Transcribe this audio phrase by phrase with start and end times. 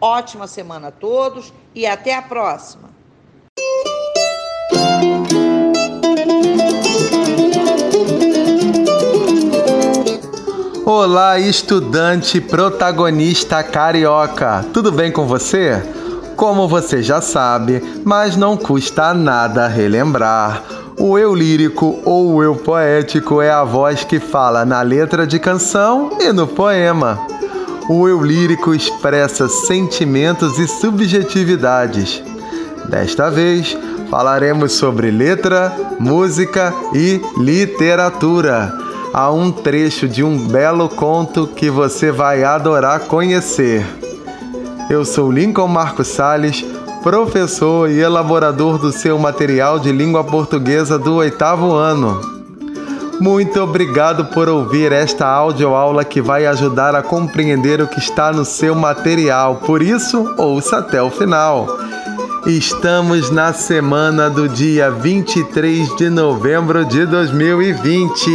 [0.00, 2.88] Ótima semana a todos e até a próxima!
[10.86, 14.64] Olá, estudante protagonista carioca!
[14.72, 15.82] Tudo bem com você?
[16.36, 20.62] Como você já sabe, mas não custa nada relembrar.
[20.96, 25.40] O eu lírico ou o eu poético é a voz que fala na letra de
[25.40, 27.37] canção e no poema.
[27.88, 32.22] O eu lírico expressa sentimentos e subjetividades.
[32.86, 33.74] Desta vez,
[34.10, 38.76] falaremos sobre letra, música e literatura.
[39.14, 43.86] Há um trecho de um belo conto que você vai adorar conhecer.
[44.90, 46.62] Eu sou Lincoln Marcos Sales,
[47.02, 52.37] professor e elaborador do seu material de língua portuguesa do oitavo ano.
[53.20, 58.44] Muito obrigado por ouvir esta audioaula que vai ajudar a compreender o que está no
[58.44, 59.56] seu material.
[59.56, 61.66] Por isso, ouça até o final.
[62.46, 68.30] Estamos na semana do dia 23 de novembro de 2020.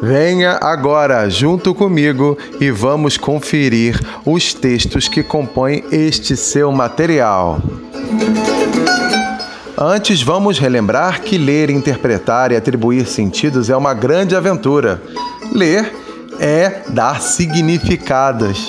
[0.00, 7.60] Venha agora junto comigo e vamos conferir os textos que compõem este seu material.
[9.80, 15.00] Antes, vamos relembrar que ler, interpretar e atribuir sentidos é uma grande aventura.
[15.52, 15.94] Ler
[16.40, 18.68] é dar significados.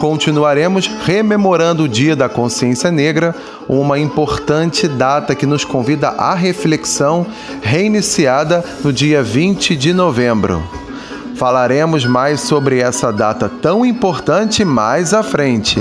[0.00, 3.34] Continuaremos rememorando o Dia da Consciência Negra,
[3.68, 7.26] uma importante data que nos convida à reflexão,
[7.60, 10.62] reiniciada no dia 20 de novembro.
[11.36, 15.78] Falaremos mais sobre essa data tão importante mais à frente.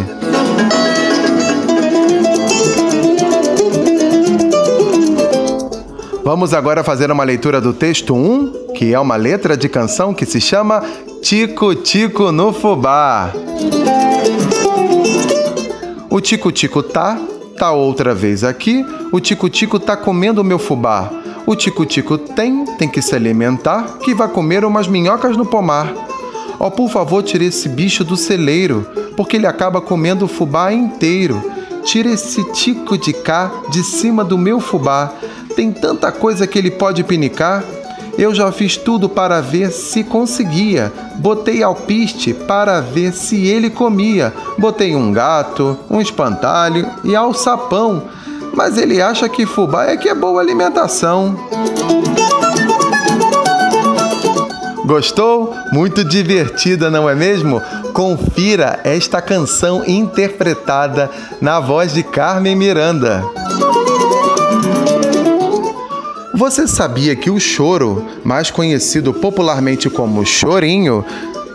[6.23, 10.25] Vamos agora fazer uma leitura do texto 1, que é uma letra de canção que
[10.25, 10.83] se chama
[11.21, 13.33] Tico Tico no Fubá.
[16.09, 17.17] O tico-tico tá,
[17.57, 18.85] tá outra vez aqui.
[19.13, 21.09] O tico-tico tá comendo meu fubá.
[21.45, 25.91] O tico-tico tem, tem que se alimentar, que vai comer umas minhocas no pomar.
[26.59, 30.73] Ó, oh, por favor, tire esse bicho do celeiro, porque ele acaba comendo o fubá
[30.73, 31.41] inteiro.
[31.83, 35.13] Tira esse tico de cá de cima do meu fubá.
[35.55, 37.63] Tem tanta coisa que ele pode pinicar.
[38.17, 40.91] Eu já fiz tudo para ver se conseguia.
[41.15, 44.33] Botei alpiste para ver se ele comia.
[44.57, 48.03] Botei um gato, um espantalho e alçapão.
[48.53, 51.37] Mas ele acha que fubá é que é boa alimentação.
[54.85, 55.55] Gostou?
[55.71, 57.61] Muito divertida, não é mesmo?
[57.93, 61.09] Confira esta canção interpretada
[61.39, 63.23] na voz de Carmen Miranda.
[66.41, 71.05] Você sabia que o choro, mais conhecido popularmente como chorinho,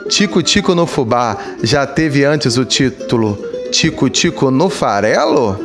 [0.09, 3.37] Tico Tico no Fubá, já teve antes o título
[3.73, 5.59] Tico Tico no Farelo?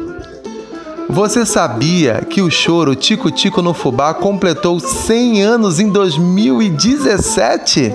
[1.08, 7.94] Você sabia que o choro Tico Tico no Fubá completou 100 anos em 2017?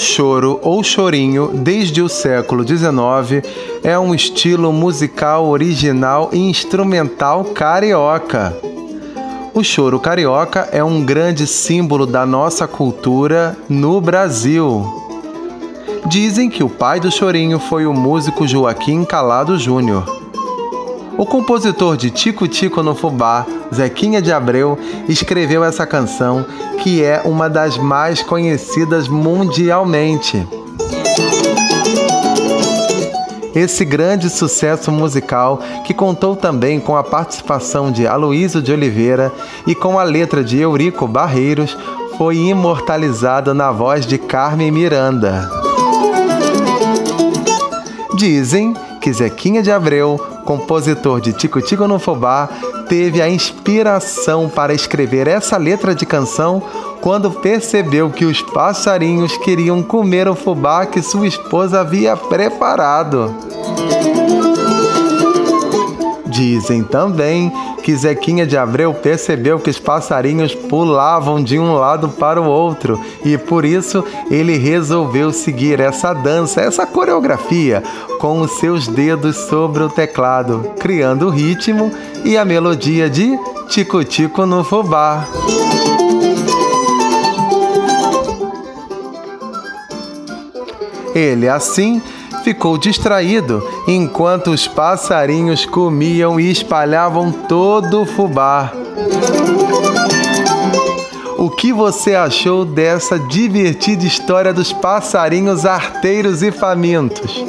[0.00, 3.46] Choro ou chorinho, desde o século XIX,
[3.84, 8.56] é um estilo musical original e instrumental carioca.
[9.54, 14.84] O choro carioca é um grande símbolo da nossa cultura no Brasil.
[16.06, 20.04] Dizem que o pai do chorinho foi o músico Joaquim Calado Júnior.
[21.18, 24.78] O compositor de Tico Tico no Fubá, Zequinha de Abreu,
[25.08, 26.44] escreveu essa canção,
[26.82, 30.46] que é uma das mais conhecidas mundialmente.
[33.54, 39.32] Esse grande sucesso musical, que contou também com a participação de Aloísio de Oliveira
[39.66, 41.76] e com a letra de Eurico Barreiros,
[42.16, 45.50] foi imortalizado na voz de Carmen Miranda.
[48.14, 52.48] Dizem que Zequinha de Abreu compositor de Tico Tico no Fubá,
[52.90, 56.60] teve a inspiração para escrever essa letra de canção
[57.00, 63.32] quando percebeu que os passarinhos queriam comer o fubá que sua esposa havia preparado.
[66.26, 67.52] Dizem também
[67.90, 73.00] que Zequinha de Abreu percebeu que os passarinhos pulavam de um lado para o outro
[73.24, 77.82] e por isso ele resolveu seguir essa dança, essa coreografia,
[78.20, 81.90] com os seus dedos sobre o teclado, criando o ritmo
[82.24, 83.36] e a melodia de
[83.68, 85.26] Tico Tico no Fubá.
[91.12, 92.00] Ele assim
[92.44, 98.72] ficou distraído enquanto os passarinhos comiam e espalhavam todo o fubá.
[101.38, 107.42] O que você achou dessa divertida história dos passarinhos arteiros e famintos?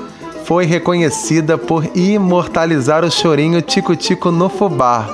[0.46, 5.08] foi reconhecida por imortalizar o chorinho Tico-Tico no fubá.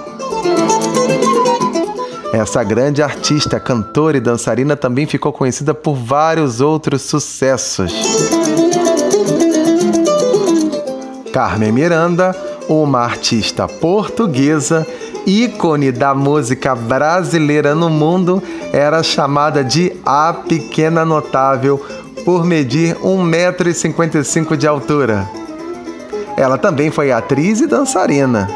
[2.33, 7.91] Essa grande artista, cantora e dançarina também ficou conhecida por vários outros sucessos.
[11.33, 12.35] Carmen Miranda,
[12.67, 14.85] uma artista portuguesa,
[15.25, 18.41] ícone da música brasileira no mundo,
[18.71, 21.83] era chamada de a Pequena Notável
[22.25, 25.29] por medir 1,55m de altura.
[26.37, 28.47] Ela também foi atriz e dançarina.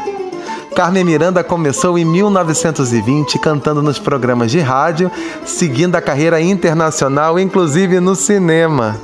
[0.74, 5.10] Carmen Miranda começou em 1920 cantando nos programas de rádio,
[5.44, 8.96] seguindo a carreira internacional, inclusive no cinema.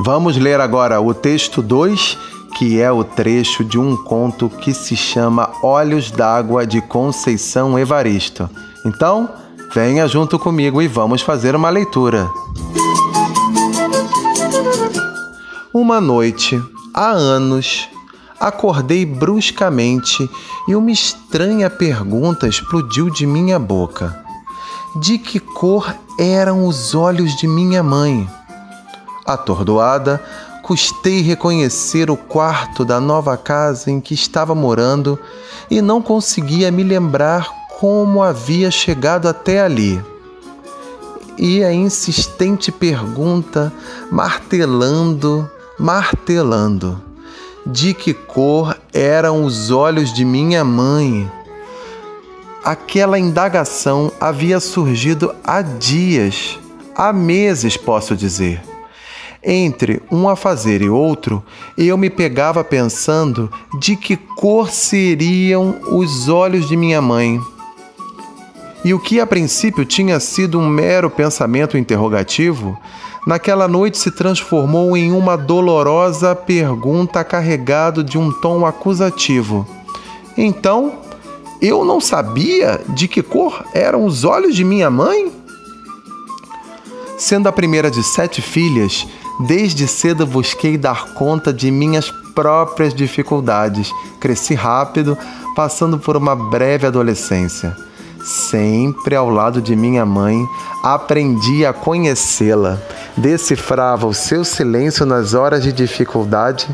[0.00, 2.18] Vamos ler agora o texto 2,
[2.56, 8.50] que é o trecho de um conto que se chama Olhos d'Água de Conceição Evaristo.
[8.84, 9.30] Então,
[9.74, 12.30] Venha junto comigo e vamos fazer uma leitura.
[15.72, 16.62] Uma noite,
[16.94, 17.88] há anos,
[18.38, 20.30] acordei bruscamente
[20.68, 24.16] e uma estranha pergunta explodiu de minha boca.
[24.94, 28.30] De que cor eram os olhos de minha mãe?
[29.26, 30.22] Atordoada,
[30.62, 35.18] custei reconhecer o quarto da nova casa em que estava morando
[35.68, 40.00] e não conseguia me lembrar como havia chegado até ali.
[41.36, 43.72] E a insistente pergunta,
[44.10, 47.02] martelando, martelando:
[47.66, 51.30] de que cor eram os olhos de minha mãe?
[52.64, 56.58] Aquela indagação havia surgido há dias,
[56.94, 58.62] há meses, posso dizer.
[59.42, 61.44] Entre um afazer e outro,
[61.76, 67.38] eu me pegava pensando de que cor seriam os olhos de minha mãe
[68.84, 72.78] e o que a princípio tinha sido um mero pensamento interrogativo,
[73.26, 79.66] naquela noite se transformou em uma dolorosa pergunta carregado de um tom acusativo.
[80.36, 80.98] Então,
[81.62, 85.32] eu não sabia de que cor eram os olhos de minha mãe?
[87.16, 89.06] Sendo a primeira de sete filhas,
[89.46, 93.90] desde cedo busquei dar conta de minhas próprias dificuldades.
[94.20, 95.16] Cresci rápido,
[95.56, 97.74] passando por uma breve adolescência
[98.24, 100.44] sempre ao lado de minha mãe,
[100.82, 102.80] aprendi a conhecê-la,
[103.16, 106.66] decifrava o seu silêncio nas horas de dificuldade,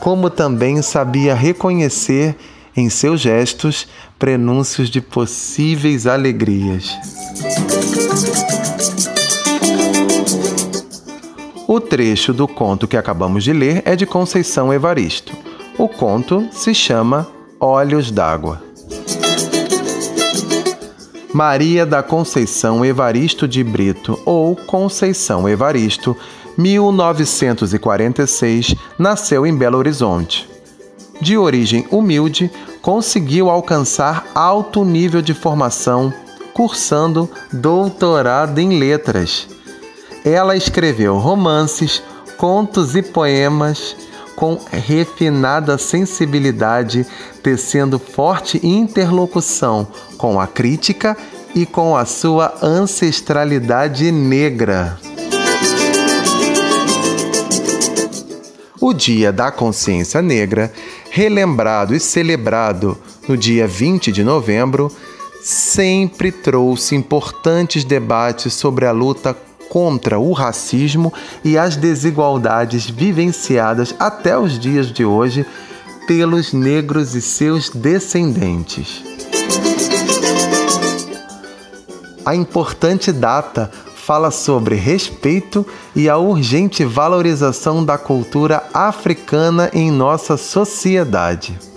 [0.00, 2.36] como também sabia reconhecer
[2.76, 3.86] em seus gestos
[4.18, 6.90] prenúncios de possíveis alegrias.
[11.66, 15.32] O trecho do conto que acabamos de ler é de Conceição Evaristo.
[15.78, 17.26] O conto se chama
[17.58, 18.73] Olhos d'Água.
[21.34, 26.16] Maria da Conceição Evaristo de Brito, ou Conceição Evaristo,
[26.56, 30.48] 1946, nasceu em Belo Horizonte.
[31.20, 32.48] De origem humilde,
[32.80, 36.14] conseguiu alcançar alto nível de formação,
[36.52, 39.48] cursando doutorado em letras.
[40.24, 42.00] Ela escreveu romances,
[42.38, 43.96] contos e poemas
[44.36, 47.06] com refinada sensibilidade,
[47.42, 49.86] tecendo forte interlocução
[50.16, 51.16] com a crítica
[51.54, 54.98] e com a sua ancestralidade negra.
[58.80, 60.70] O Dia da Consciência Negra,
[61.10, 64.92] relembrado e celebrado no dia 20 de novembro,
[65.40, 69.34] sempre trouxe importantes debates sobre a luta
[69.74, 71.12] contra o racismo
[71.42, 75.44] e as desigualdades vivenciadas até os dias de hoje
[76.06, 79.02] pelos negros e seus descendentes.
[82.24, 85.66] A importante data fala sobre respeito
[85.96, 91.73] e a urgente valorização da cultura africana em nossa sociedade.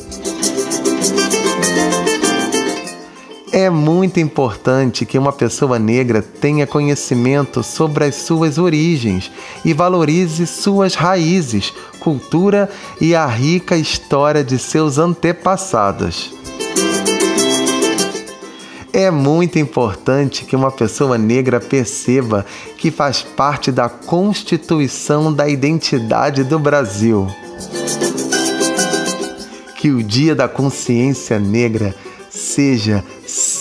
[3.52, 9.32] É muito importante que uma pessoa negra tenha conhecimento sobre as suas origens
[9.64, 16.36] e valorize suas raízes, cultura e a rica história de seus antepassados.
[18.92, 22.46] É muito importante que uma pessoa negra perceba
[22.78, 27.28] que faz parte da constituição da identidade do Brasil.
[29.78, 31.96] Que o Dia da Consciência Negra
[32.30, 33.04] seja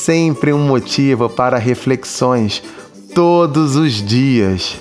[0.07, 2.63] sempre um motivo para reflexões
[3.13, 4.77] todos os dias.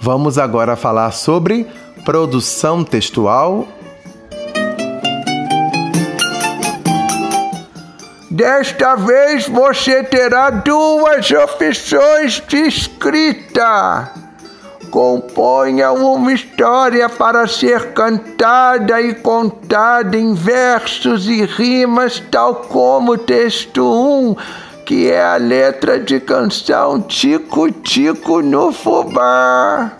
[0.00, 1.66] Vamos agora falar sobre
[2.02, 3.68] produção textual.
[8.30, 14.23] Desta vez você terá duas opções de escrita
[14.94, 23.82] componha uma história para ser cantada e contada em versos e rimas, tal como texto
[23.82, 24.36] 1,
[24.86, 29.96] que é a letra de canção Tico Tico no Fubá.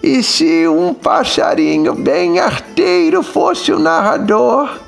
[0.00, 4.78] E se um passarinho bem arteiro fosse o narrador?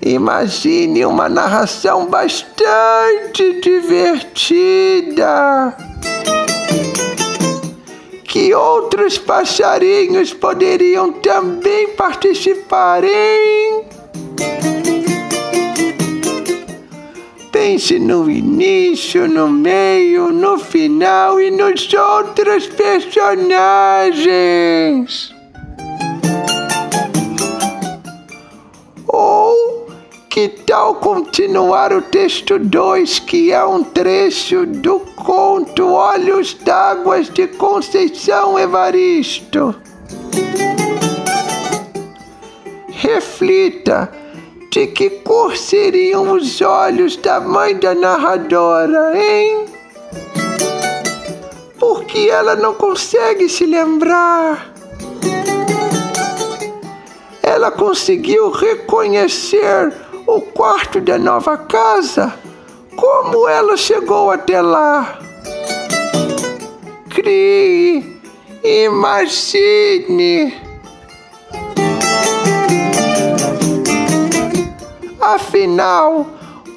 [0.00, 4.52] Imagine uma narração bastante divertida
[8.24, 13.84] que outros passarinhos poderiam também participar, hein?
[17.52, 25.32] Pense no início, no meio, no final e nos outros personagens.
[30.32, 37.48] Que tal continuar o texto 2, que é um trecho do conto Olhos d'Águas de
[37.48, 39.74] Conceição Evaristo?
[42.88, 44.10] Reflita
[44.70, 49.66] de que cor seriam os olhos da mãe da narradora, hein?
[51.78, 54.72] Porque ela não consegue se lembrar.
[57.42, 59.92] Ela conseguiu reconhecer
[60.36, 62.32] o quarto da nova casa.
[62.96, 65.18] Como ela chegou até lá?
[67.10, 68.18] Crie,
[68.64, 70.54] imagine.
[75.20, 76.26] Afinal,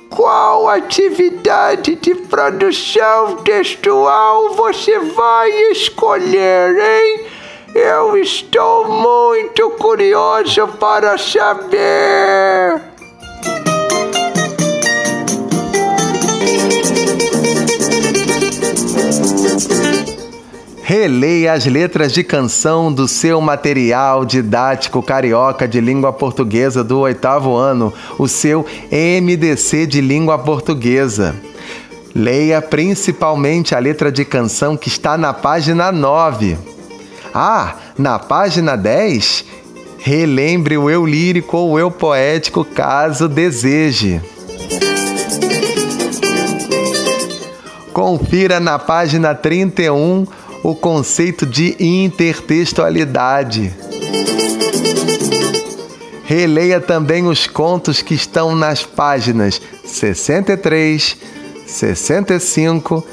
[0.09, 7.25] qual atividade de produção textual você vai escolher, hein?
[7.73, 12.94] Eu estou muito curioso para saber.
[20.87, 27.55] Releia as letras de canção do seu material didático carioca de língua portuguesa do oitavo
[27.55, 31.35] ano, o seu MDC de língua portuguesa.
[32.13, 36.55] Leia principalmente a letra de canção que está na página 9.
[37.33, 39.43] Ah, na página 10,
[39.97, 44.21] relembre o eu lírico ou eu poético caso deseje.
[47.91, 50.27] Confira na página 31
[50.65, 53.71] o conceito de intertextualidade.
[56.23, 61.17] Releia também os contos que estão nas páginas 63,
[61.67, 63.05] 65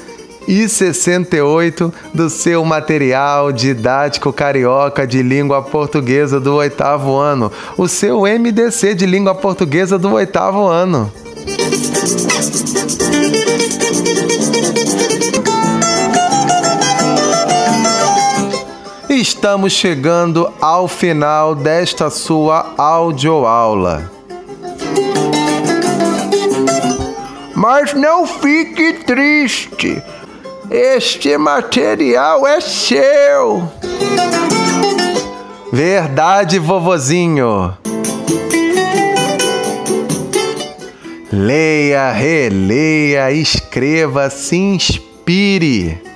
[0.47, 8.21] e 68 do seu material didático carioca de língua portuguesa do oitavo ano, o seu
[8.21, 11.13] MDC de língua portuguesa do oitavo ano.
[19.23, 24.11] Estamos chegando ao final desta sua audioaula.
[27.55, 30.03] Mas não fique triste.
[30.69, 33.71] Este material é seu.
[35.71, 37.77] Verdade, vovozinho.
[41.31, 46.12] Leia, releia, escreva, se inspire.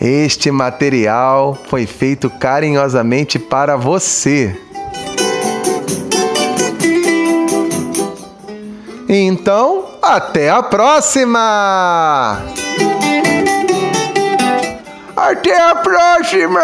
[0.00, 4.56] Este material foi feito carinhosamente para você.
[9.08, 12.42] Então, até a próxima!
[15.16, 16.60] Até a próxima!